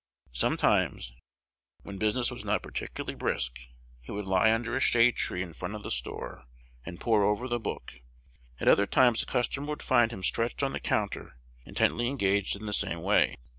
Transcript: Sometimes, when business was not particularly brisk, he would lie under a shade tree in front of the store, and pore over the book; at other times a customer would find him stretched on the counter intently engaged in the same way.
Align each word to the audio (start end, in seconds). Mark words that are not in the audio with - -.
Sometimes, 0.33 1.13
when 1.83 1.99
business 1.99 2.31
was 2.31 2.43
not 2.43 2.63
particularly 2.63 3.13
brisk, 3.13 3.59
he 4.01 4.11
would 4.11 4.25
lie 4.25 4.51
under 4.51 4.75
a 4.75 4.79
shade 4.79 5.15
tree 5.15 5.43
in 5.43 5.53
front 5.53 5.75
of 5.75 5.83
the 5.83 5.91
store, 5.91 6.45
and 6.83 6.99
pore 6.99 7.23
over 7.23 7.47
the 7.47 7.59
book; 7.59 7.93
at 8.59 8.67
other 8.67 8.87
times 8.87 9.21
a 9.21 9.27
customer 9.27 9.67
would 9.67 9.83
find 9.83 10.11
him 10.11 10.23
stretched 10.23 10.63
on 10.63 10.73
the 10.73 10.79
counter 10.79 11.37
intently 11.65 12.07
engaged 12.07 12.55
in 12.55 12.65
the 12.65 12.73
same 12.73 13.03
way. 13.03 13.35